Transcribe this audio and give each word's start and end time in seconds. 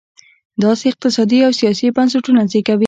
داسې 0.63 0.83
اقتصادي 0.91 1.39
او 1.47 1.51
سیاسي 1.59 1.87
بنسټونه 1.95 2.41
زېږوي. 2.51 2.79